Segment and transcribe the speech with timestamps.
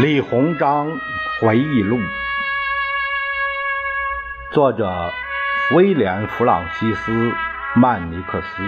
[0.00, 0.96] 李鸿章
[1.40, 1.98] 回忆录，
[4.52, 5.12] 作者
[5.74, 7.10] 威廉·弗朗西斯·
[7.74, 8.62] 曼尼克斯，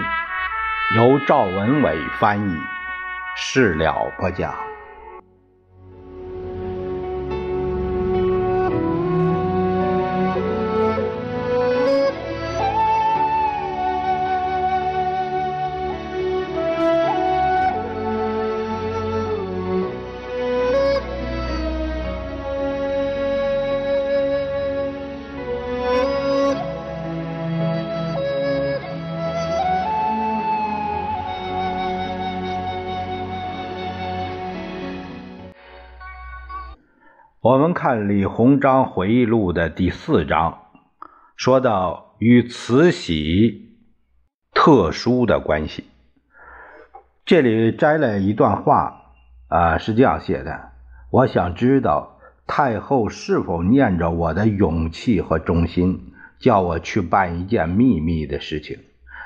[0.97, 2.57] 由赵文伟翻译，
[3.37, 4.70] 事了不讲。
[37.51, 40.59] 我们看李鸿章回忆录的第四章，
[41.35, 43.75] 说到与慈禧
[44.53, 45.83] 特殊的关系。
[47.25, 49.01] 这里摘了一段话，
[49.49, 50.69] 啊，是这样写的：
[51.09, 58.79] 我想知道太后是否念着我的勇气和忠心，叫我去办一件秘密的事情。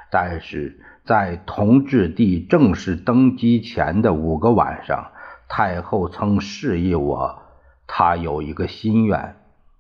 [0.10, 5.12] 但是在同治帝正式登基前的五个晚上，
[5.48, 7.44] 太后曾示意我。
[7.88, 9.36] 他有一个心愿，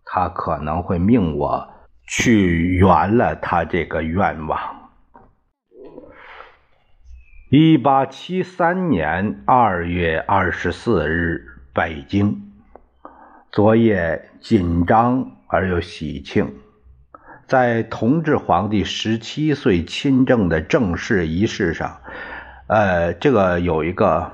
[0.05, 1.67] 他可能会命我
[2.07, 4.59] 去圆了他这个愿望。
[7.49, 12.41] 一八七三年二月二十四日，北京。
[13.51, 16.53] 昨夜紧张而又喜庆，
[17.47, 22.01] 在同治皇帝十七岁亲政的正式仪式上，
[22.67, 24.29] 呃，这个有一个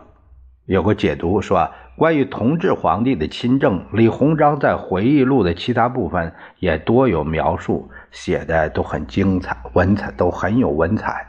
[0.66, 1.72] 有个解读是吧？
[1.98, 11.28] 关于同治皇帝的亲政，李鸿章在回忆录的其他部分也多有描述，写的都很精彩，文采都很有文采。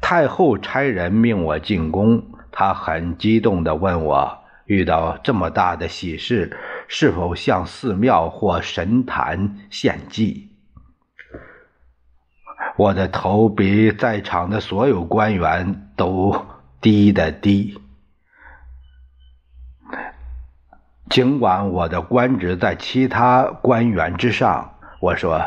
[0.00, 2.22] 太后差人命我进宫，
[2.52, 6.54] 他很激动地问我：遇到这么大的喜事，
[6.86, 10.50] 是否向寺庙或神坛献祭？
[12.76, 16.46] 我的头比在场的所有官员都
[16.80, 17.78] 低得低。
[21.10, 25.40] 尽管我的官职在其他官员之上，我说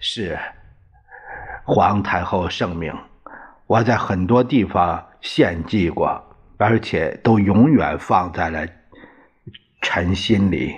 [0.00, 0.36] 是
[1.64, 2.92] 皇太后圣命。
[3.66, 6.20] 我在很多地方献祭过，
[6.58, 8.66] 而且都永远放在了
[9.80, 10.74] 臣心里，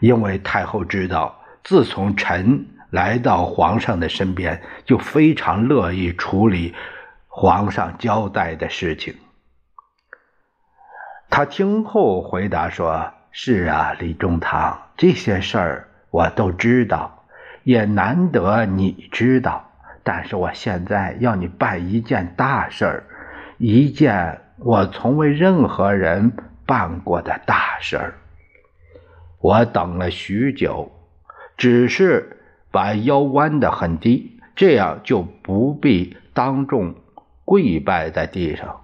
[0.00, 6.74] 因为太后知道，自从臣来到皇上的身边，就非常乐意处理
[7.26, 9.14] 皇上交代的事情。
[11.28, 13.12] 他听后回答说。
[13.34, 17.24] 是啊，李中堂，这些事儿我都知道，
[17.64, 19.70] 也难得你知道。
[20.04, 23.04] 但是我现在要你办一件大事儿，
[23.56, 26.32] 一件我从未任何人
[26.66, 28.14] 办过的大事儿。
[29.40, 30.92] 我等了许久，
[31.56, 32.36] 只是
[32.70, 36.94] 把腰弯得很低，这样就不必当众
[37.46, 38.80] 跪拜在地上。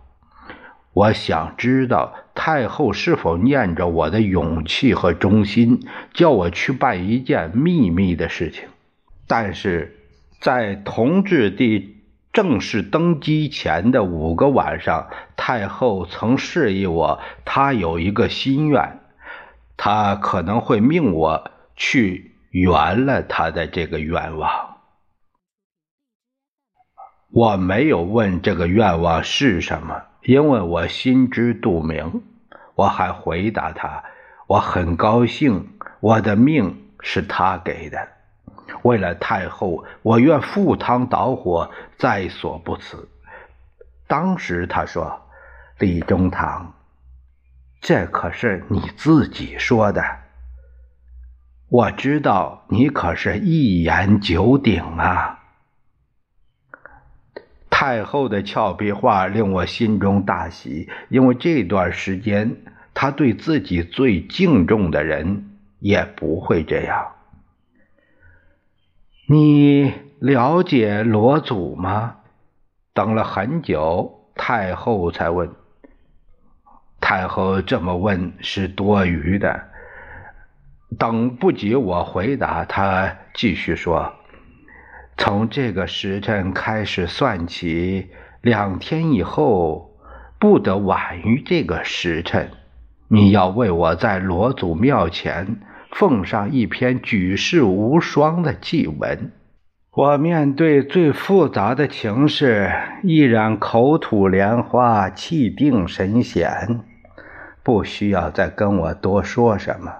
[0.95, 5.81] 我想知道太后是否念着我的勇气和忠心，
[6.15, 8.69] 叫我去办一件秘密的事情。
[9.27, 9.99] 但是，
[10.41, 11.97] 在同治帝
[12.33, 19.01] 正式登基前的五个晚上，太后曾示意我，她有一个心愿，
[19.77, 24.77] 她可能会命我去圆了她的这个愿望。
[27.33, 30.05] 我没有问这个愿望是什么。
[30.29, 32.23] 因为我心知肚明，
[32.75, 34.05] 我还回答他
[34.47, 38.07] ：“我很高兴，我的命是他给的。
[38.83, 43.09] 为了太后，我愿赴汤蹈火，在所不辞。”
[44.07, 45.19] 当时他说
[45.81, 46.75] ：“李中堂，
[47.81, 50.05] 这可是你自己说的。
[51.71, 55.37] 我知道你可是一言九鼎啊。”
[57.81, 62.57] 太后的俏皮话令我心中大喜，因为这段时间，
[62.93, 67.13] 他对自己最敬重的人也不会这样。
[69.29, 72.17] 你了解罗祖吗？
[72.95, 75.49] 等了很久，太后才问。
[77.01, 79.69] 太后这么问是多余的。
[80.99, 84.18] 等不及我回答，他继续说。
[85.19, 88.07] 从这个时辰开始算起，
[88.41, 89.91] 两天以后
[90.39, 92.51] 不得晚于这个时辰。
[93.09, 95.61] 你要为我在罗祖庙前
[95.91, 99.33] 奉上一篇举世无双的祭文。
[99.93, 102.71] 我面对最复杂的情势，
[103.03, 106.81] 依然口吐莲花，气定神闲。
[107.65, 109.93] 不需要再跟我多说什么。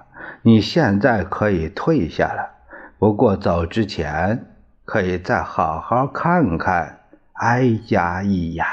[0.43, 2.51] 你现在可以退下了，
[2.97, 4.45] 不过走之前
[4.89, 7.01] 可以再好好看看
[7.33, 8.65] 哀家一眼。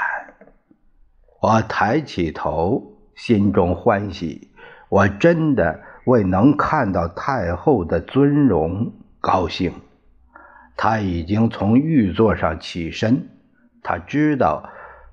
[1.39, 2.81] 我抬起头，
[3.13, 4.49] 心中欢喜，
[4.89, 9.71] 我真的为能看到太后的尊容高兴。
[10.75, 13.29] 他已经从玉座上起身，
[13.83, 14.71] 他知道，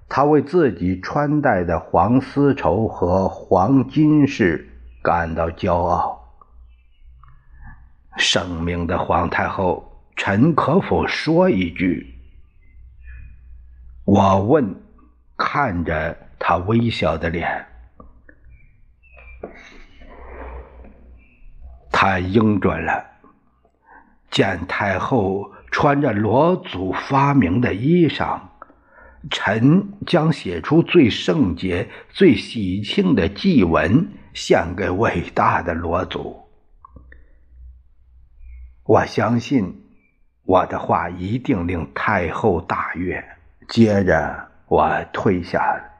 [0.08, 4.70] 他为自己穿戴的黄丝绸和黄金饰
[5.02, 6.32] 感到骄傲。
[8.16, 12.14] 圣明的皇太后，臣可否说一句？
[14.04, 14.82] 我问，
[15.36, 17.66] 看着他微笑的脸，
[21.90, 23.04] 他应准了。
[24.30, 28.40] 见太后穿着罗祖发明的衣裳，
[29.30, 36.48] 臣将写出最圣洁、最喜庆的祭文献给伟大的罗祖。
[38.82, 39.83] 我相信
[40.44, 43.24] 我的话一定令太后大悦。
[43.68, 45.90] 接着我退下了。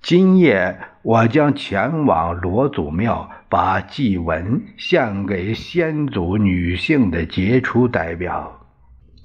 [0.00, 8.60] 今夜我将前往罗祖庙，把祭文献给先祖女性的杰出代表，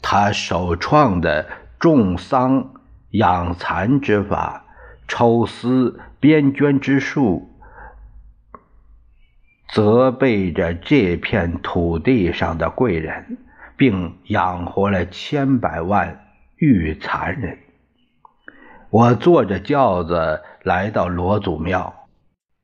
[0.02, 1.46] 她首创的
[1.80, 2.74] 种桑
[3.12, 4.66] 养蚕之法，
[5.08, 7.53] 抽丝编绢之术。
[9.74, 13.40] 责备着这片土地上的贵人，
[13.76, 16.26] 并养活了千百万
[16.58, 17.58] 玉蚕人。
[18.92, 21.92] 我坐着轿子来到罗祖庙，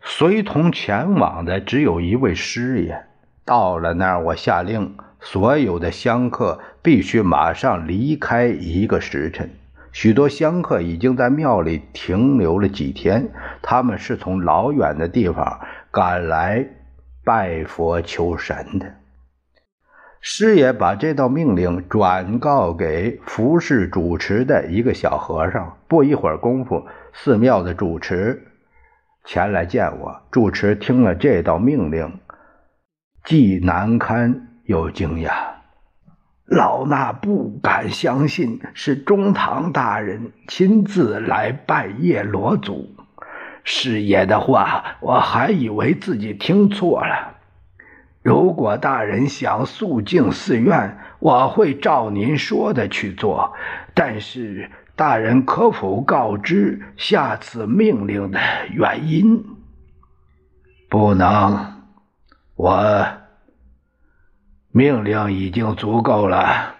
[0.02, 3.04] 随同前往的只有一位师爷。
[3.44, 9.50] 到了那儿，我下令所有的香客必须马上离开一个时辰。
[9.92, 13.30] 许多香客已经在庙里停留了几天，
[13.64, 15.60] 他们是从老远的地方
[15.90, 16.68] 赶来。
[17.30, 18.96] 拜佛求神的
[20.20, 25.78] 师爷把这道命令转告给服侍主持的一个小和尚。
[25.88, 28.48] 不一会儿功夫，寺庙的主持
[29.26, 30.24] 前来见我。
[30.32, 32.20] 主持听了这道命令，
[33.24, 35.32] 既难堪又惊讶。
[36.48, 42.96] 老衲不敢相信是中堂大人亲自来拜谒罗祖。
[43.64, 47.36] 师爷的话，我还以为自己听错了。
[48.22, 53.54] 如果大人想肃静寺院，我会照您说的去做。
[53.94, 58.40] 但是，大人可否告知下次命令的
[58.72, 59.46] 原因？
[60.90, 61.84] 不能，
[62.56, 63.08] 我
[64.72, 66.76] 命令已经足够了。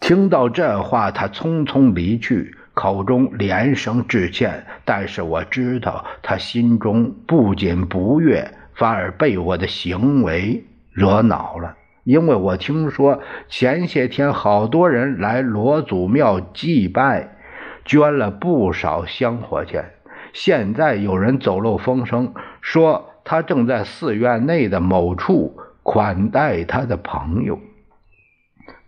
[0.00, 2.56] 听到这话，他匆匆离去。
[2.74, 11.76] 口中连声致歉，但是我知道他心中不仅不悦，反而被我的行为惹恼了。
[12.04, 17.36] 因为我听说前些天好多人来罗祖庙祭拜，
[17.84, 19.92] 捐了不少香火钱。
[20.32, 27.60] 现在有人走漏风声，说他正在寺院内的某处款待他的朋友。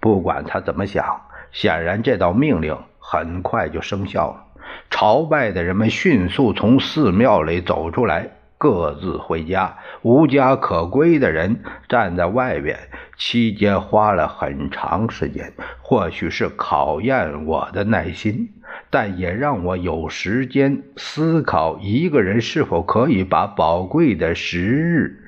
[0.00, 1.20] 不管他怎么想，
[1.52, 2.76] 显然这道命令。
[3.06, 4.62] 很快就生效了。
[4.88, 9.76] 朝拜的人们迅速从寺庙里走出来，各自回家。
[10.00, 12.78] 无家可归的人站在外边，
[13.18, 15.52] 期间花了很长时间。
[15.82, 18.48] 或许是考验我的耐心，
[18.88, 25.20] 但也让我有时间思考一个人是否可以把宝贵的时日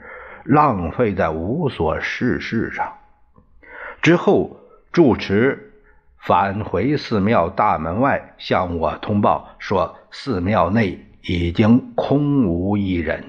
[0.45, 2.95] 浪费在无所事事上。
[4.00, 4.61] 之后，
[4.92, 5.65] 住持。
[6.26, 13.23] 返回寺庙大门外，向我通报说，寺庙内已经空无一人。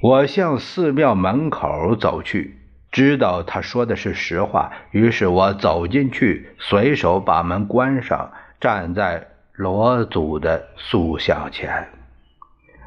[0.00, 2.60] 我向寺庙门口走去，
[2.92, 11.88] 知道他说的是实话，于是我走进去，随手把门关上，站在罗祖的塑像前。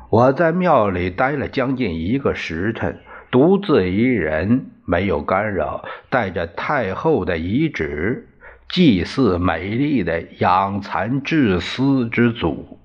[0.10, 3.02] 我在庙里待了将近一个时辰。
[3.32, 8.28] 独自一人，没有干扰，带着太后的遗旨，
[8.68, 12.78] 祭祀美丽的养蚕治丝之祖。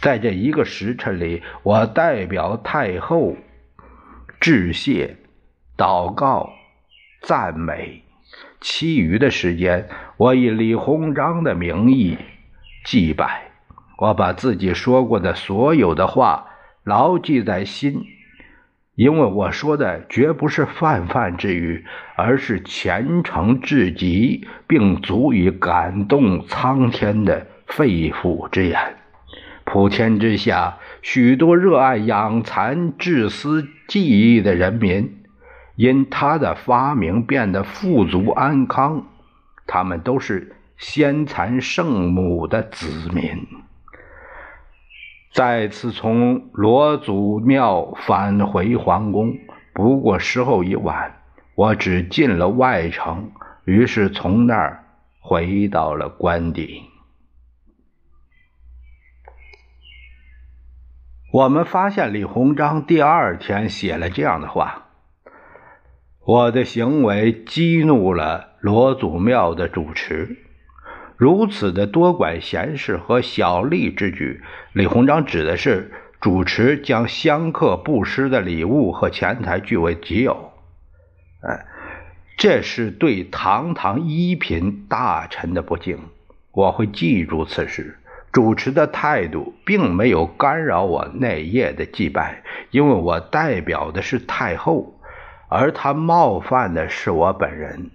[0.00, 3.36] 在这一个时辰里，我代表太后
[4.38, 5.16] 致谢、
[5.76, 6.50] 祷告、
[7.22, 8.02] 赞美。
[8.60, 12.18] 其余的时间，我以李鸿章的名义
[12.84, 13.52] 祭拜。
[13.98, 16.48] 我把自己说过的所有的话
[16.84, 18.04] 牢记在心。
[18.98, 21.84] 因为我说的绝不是泛泛之语，
[22.16, 28.96] 而是虔诚至极，并足以感动苍天的肺腑之言。
[29.64, 35.18] 普天之下，许多热爱养蚕治丝技艺的人民，
[35.76, 39.06] 因他的发明变得富足安康。
[39.68, 43.46] 他们都是先蚕圣母的子民。
[45.38, 49.38] 再次从罗祖庙返回皇宫，
[49.72, 51.22] 不过时候已晚，
[51.54, 53.30] 我只进了外城，
[53.64, 54.84] 于是从那儿
[55.20, 56.82] 回到了官邸。
[61.32, 64.88] 我们发现李鸿章第二天写了这样的话
[66.26, 70.47] ：“我的行为激怒了罗祖庙的主持，
[71.18, 74.40] 如此的多管闲事和小利之举。”
[74.72, 80.52] 李鸿章指的是主持将香客布施的礼物和钱财据为己有。
[81.42, 81.66] 哎，
[82.36, 85.98] 这是对堂堂一品大臣的不敬。
[86.52, 87.98] 我会记住此事。
[88.30, 95.00] 主持的态度并没有干扰我那夜的祭拜，因为我代表的是太后，
[95.48, 97.90] 而他冒犯的是我本人。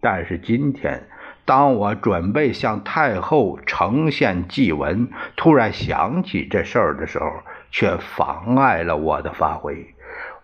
[0.00, 1.04] 但是今天，
[1.46, 7.26] 当我准备向太后呈现祭文，突然想起这事儿的时候，
[7.70, 9.94] 却妨碍了我的发挥。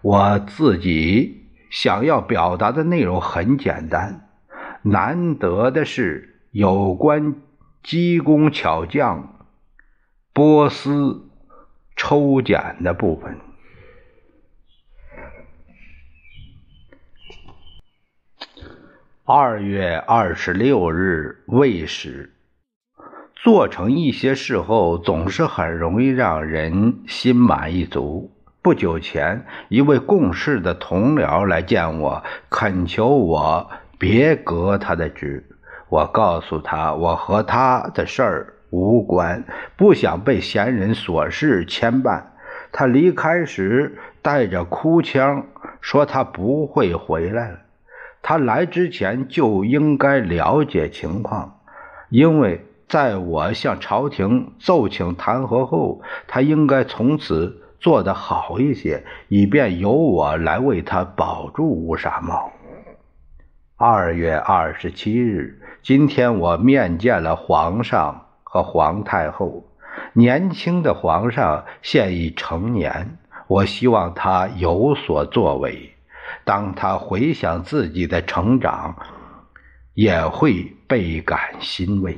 [0.01, 4.29] 我自己想要表达的内容很简单，
[4.83, 7.35] 难得的是有关
[7.83, 9.29] 机工巧匠。
[10.33, 11.29] 波斯
[11.97, 13.37] 抽检的部分。
[19.25, 22.33] 二月二十六日未时，
[23.37, 28.33] 做成一些事后，总是很容易让人心满意足。
[28.63, 35.49] 不久前，一位共事的同僚来见我，恳求我别革他的职。
[35.89, 38.55] 我告诉他，我和他的事儿。
[38.71, 39.45] 无关，
[39.77, 42.25] 不想被闲人琐事牵绊。
[42.73, 45.47] 他离开时带着哭腔，
[45.81, 47.59] 说他不会回来了。
[48.23, 51.61] 他来之前就应该了解情况，
[52.09, 62.53] 因为在我向朝廷奏请弹劾后，他应该从此做得好一些，以便由我来为他保住乌纱帽。
[63.77, 68.29] 二月二十七日，今天我面见了皇上。
[68.45, 69.65] 和皇太后，
[70.13, 75.92] 年轻的皇上现已成年，我希望他有所作为。
[76.45, 78.97] 当他回想自己的成长，
[79.95, 82.17] 也会倍感欣慰。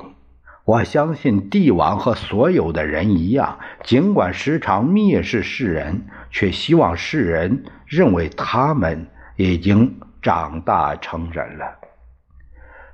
[0.63, 11.79] 我相信帝王和所有的人一样，尽管时常蔑视世人，却希望世人认为他们已经长大成人了。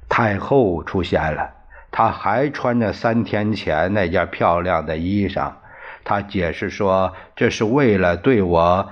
[0.09, 1.55] 太后出现了。
[1.93, 5.51] 她还穿着三天前那件漂亮的衣裳。
[6.05, 8.89] 她解释说，这是为了对我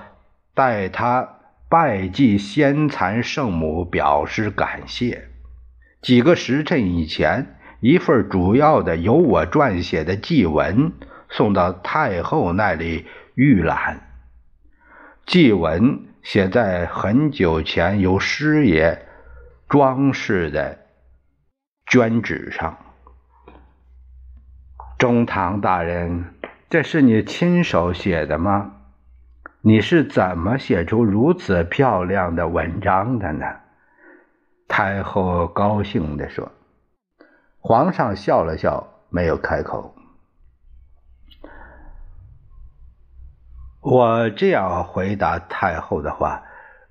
[0.54, 1.26] 带她
[1.70, 5.28] 拜祭先蚕圣母表示感谢。
[6.02, 10.92] 几个时辰以前，一份主要的由我撰写的祭文
[11.28, 14.00] 送到太后那里预览。
[15.24, 19.06] 祭文写在很久前由师爷
[19.68, 20.86] 装饰的
[21.86, 22.78] 绢纸上。
[24.98, 26.34] 中堂大人，
[26.68, 28.72] 这是你亲手写的吗？
[29.62, 33.46] 你是怎么写出如此漂亮的文章的呢？
[34.66, 36.50] 太后高兴地说。
[37.58, 39.94] 皇上笑了笑，没有开口。
[43.82, 46.42] 我这样回答太后的话：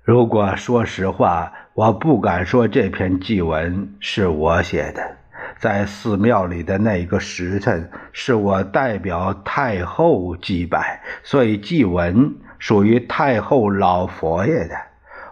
[0.04, 5.16] 如果说实话，我不敢说这篇祭文是我写的。
[5.58, 14.76] 在寺庙里的那个时辰，是我代表太后祭拜，所以祭文属于太后老佛爷的。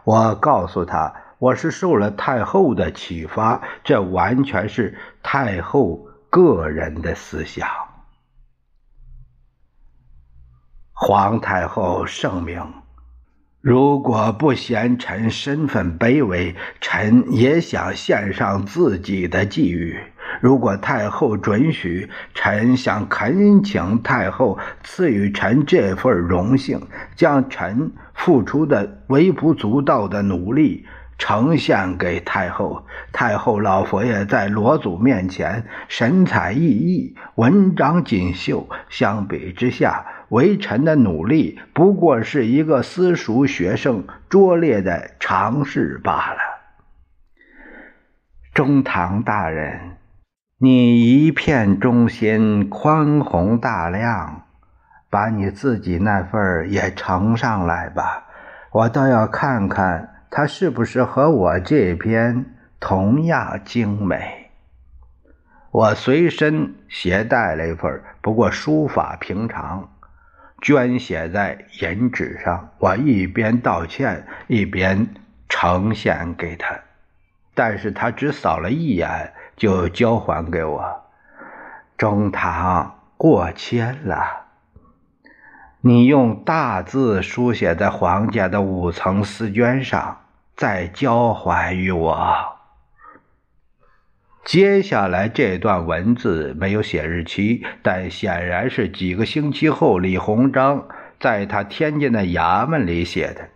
[0.02, 7.68] 我告诉他，我是受了太后的启发，这完全是太后个人的思想。
[10.92, 12.73] 皇太后圣明。
[13.61, 20.00] 如果不嫌臣身份卑微，臣也想献上自己的寄语。
[20.40, 26.80] 如果太后准许，臣想恳请太后赐予臣这份荣幸，
[27.16, 30.87] 将臣付出的微不足道的努力
[31.18, 32.87] 呈现给太后。
[33.12, 40.07] 太后老佛爷在罗祖面前神采奕奕，文章锦绣，相比之下。
[40.28, 46.38] 微臣的努力不过是一个私塾学生拙劣的尝试罢了。
[48.52, 49.97] 中堂大人，
[50.60, 54.42] 你一片忠心，宽宏大量，
[55.08, 58.24] 把你自己那份也呈上来吧，
[58.72, 62.44] 我倒要看看它是不是和我这篇
[62.80, 64.50] 同样精美。
[65.70, 69.88] 我随身携带了一份，不过书法平常，
[70.60, 72.70] 捐写在银纸上。
[72.78, 75.06] 我一边道歉，一边
[75.48, 76.76] 呈现给他，
[77.54, 79.32] 但是他只扫了一眼。
[79.58, 81.02] 就交还给我，
[81.96, 84.46] 中堂过谦了。
[85.80, 90.20] 你用大字书写在皇家的五层丝绢上，
[90.56, 92.56] 再交还于我。
[94.44, 100.86] 接下来这段文字没有写日期，但显然是几个星期后李鸿章
[101.18, 103.48] 在他天津的衙门里写的。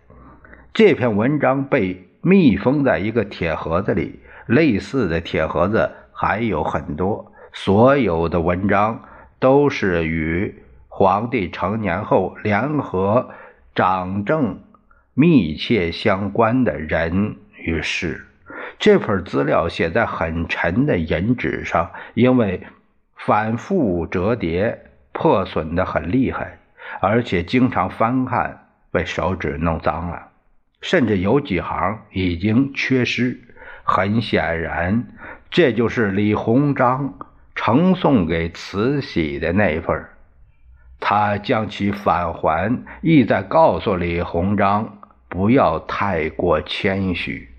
[0.73, 4.19] 这篇文章被密封在一个铁盒子里。
[4.45, 9.03] 类似的铁盒子还有很多，所有的文章
[9.39, 13.29] 都是与皇帝成年后联合
[13.73, 14.59] 掌政
[15.13, 18.25] 密切相关的人与事。
[18.79, 22.61] 这份资料写在很沉的银纸上，因为
[23.15, 24.77] 反复折叠，
[25.13, 26.59] 破损的很厉害，
[26.99, 30.27] 而且经常翻看，被手指弄脏了，
[30.81, 33.39] 甚至有几行已经缺失。
[33.83, 35.07] 很显然，
[35.49, 37.13] 这就是李鸿章
[37.53, 40.05] 呈送给慈禧的那一份
[40.99, 47.49] 他将其返还，意在告诉李鸿章不要太过谦虚。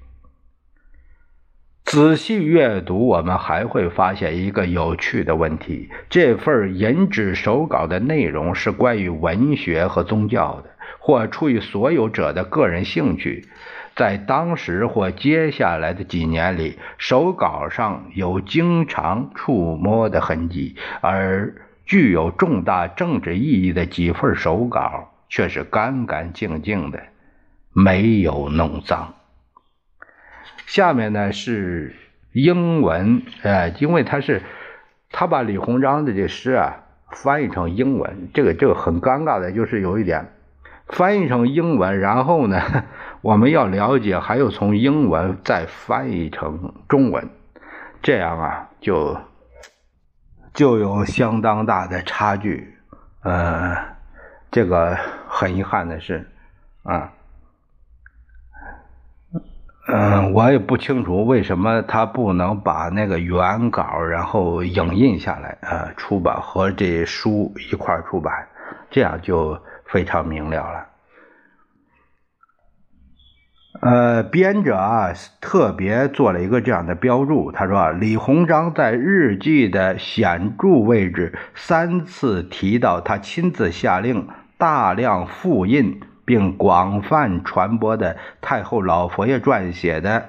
[1.84, 13.46] 仔细阅读，我们还会发现一个有趣的问题：这份银纸手稿的内容是关于文学和宗教的，或出于所有者的个人兴趣。
[13.96, 21.54] 在当时或接下来的几年里，手稿上有经常触摸的痕迹，而
[21.86, 27.04] 具有重大政治意义的几份手稿却是干干净净的，
[27.72, 29.14] 没有弄脏。
[30.66, 31.94] 下面呢是
[32.32, 34.42] 英文，呃，因为他是
[35.12, 40.32] 他把李鸿章的这诗啊翻译成英文，这个这个很尴尬的，就是有一点
[40.88, 42.60] 翻译成英文，然后呢。
[43.24, 47.26] 我们要了解，还有从英文再翻译成中文，
[48.02, 49.16] 这样啊，就
[50.52, 52.76] 就有相当大的差距。
[53.22, 53.74] 呃，
[54.50, 54.94] 这个
[55.26, 56.30] 很遗憾的是，
[56.82, 57.10] 啊，
[59.88, 68.46] 嗯，我也不清楚为什么他不能把那个原稿然后影印下来，呃，出版和这书一块出版，
[68.90, 70.88] 这样就非常明了了。
[73.80, 90.20] 呃，编者啊特别做了一个这样的标注，他说啊：“李鸿章在日记的显著位置三次提到他亲自下令大量复印并广泛传播的太后老佛爷撰写的《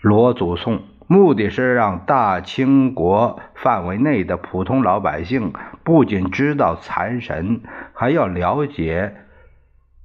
[0.00, 0.76] 罗祖颂》，
[1.08, 7.60] 目的是让大清国范围内的普通老百姓不仅知道残神，
[7.92, 9.16] 还要了解。”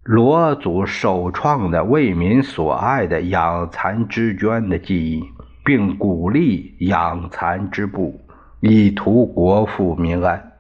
[0.08, 5.24] 罗祖首创的为民所爱的养蚕织绢的技艺，
[5.64, 8.22] 并鼓励养蚕织布，
[8.60, 10.52] 以图国富民安。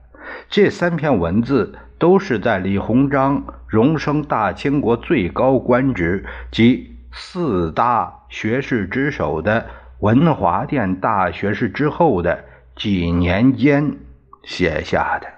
[0.49, 9.67] 这三篇文字都是在李鸿章荣升大清国最高官职及四大学士之首的
[9.99, 12.43] 文华殿大学士之后的
[12.75, 13.95] 几年间
[14.43, 15.34] 写下的。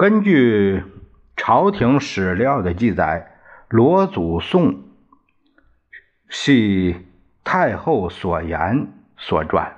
[0.00, 0.82] 根据
[1.36, 3.36] 朝廷史料的记载，
[3.68, 4.72] 《罗祖颂》
[6.30, 6.96] 系
[7.44, 9.72] 太后所言所撰。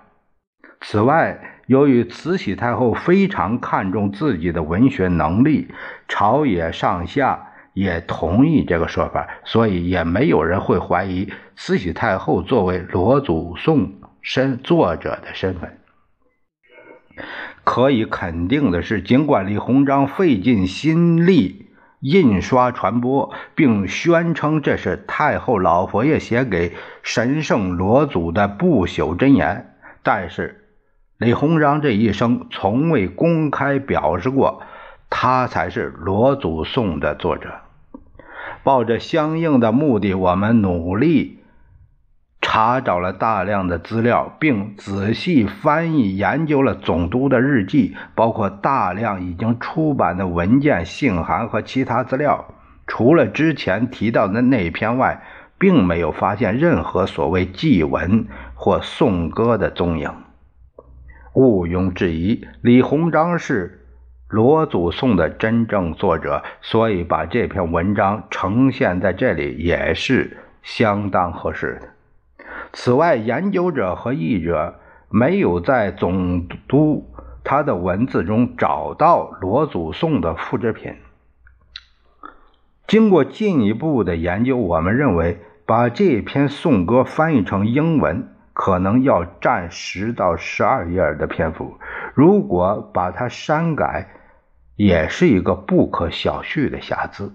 [0.80, 5.74] 此外，由于慈禧太后非常看重自己的文学能力，
[6.06, 13.88] 朝野上下也同意这个说法，所以也没有人会怀疑慈禧太后作为《罗祖颂》
[14.20, 15.80] 身作者的身份。
[17.64, 21.66] 可以肯定的是，尽管李鸿章费尽心力
[22.00, 26.72] 印刷传播，并宣称这是太后老佛爷写给
[27.02, 30.64] 神圣罗祖的不朽真言，但是
[31.18, 34.62] 李鸿章这一生从未公开表示过
[35.08, 37.60] 他才是罗祖颂的作者。
[38.64, 41.38] 抱着相应的目的，我们努力。
[42.52, 52.44] 查找了大量的资料，并仔细翻译研究了总督的日记，包括大量已经出版的文件、信函和其他资料。
[52.86, 55.22] 除了之前提到的那篇外，
[55.58, 60.12] 并没有发现任何所谓祭文或颂歌的踪影。
[61.32, 63.86] 毋庸置疑，李鸿章是
[64.28, 71.91] 罗祖颂的真正作者，所以把这篇文章呈现在这里也是相当合适的。
[72.72, 77.10] 此外，研究者和译者没有在总督
[77.44, 80.96] 他的文字中找到罗祖颂的复制品。
[82.86, 88.28] 经过进一步的研究，我们认为把这篇颂歌翻译成英文。
[88.54, 91.78] 可能要占十到十二页的篇幅，
[92.14, 94.10] 如果把它删改，
[94.76, 97.32] 也是一个不可小觑的瑕疵。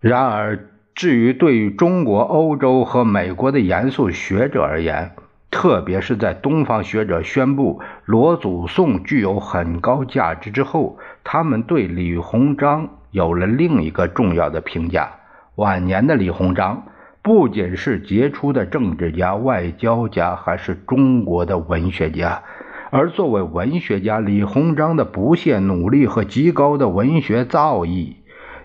[0.00, 5.10] 然而，至于对于中国、欧洲和美国的严肃学者而言，
[5.50, 15.10] 特别是在东方学者宣布罗祖颂具有很高价值之后，他们对李鸿章有了另一个重要的评价：
[15.56, 16.84] 晚年的李鸿章。
[17.22, 22.42] 不仅是杰出的政治家、外交家，还是中国的文学家。
[22.90, 28.16] 而作为文学家，李鸿章的不懈努力和极高的文学造诣，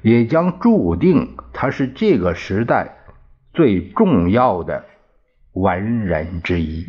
[0.02, 2.98] 也将注定他是这个时代
[3.54, 4.86] 最重要的
[5.54, 6.88] 文人之一。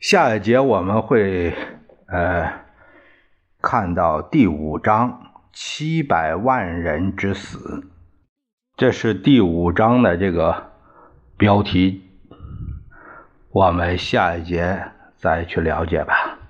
[0.00, 1.54] 下一节我们会
[2.06, 2.52] 呃
[3.60, 7.88] 看到第五章七百万人之死。
[8.76, 10.72] 这是第五章的这个
[11.36, 12.02] 标题，
[13.50, 14.82] 我们下一节
[15.16, 16.41] 再去了解吧。